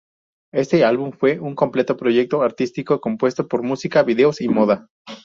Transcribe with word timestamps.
Este 0.51 0.83
álbum 0.83 1.11
fue 1.11 1.39
un 1.39 1.53
completo 1.53 1.95
proyecto 1.95 2.41
artístico, 2.41 2.99
compuesto 2.99 3.47
por 3.47 3.61
música, 3.61 4.01
videos 4.01 4.41
y 4.41 4.47
moda. 4.49 4.87